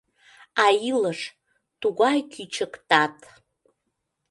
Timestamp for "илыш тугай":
0.89-2.17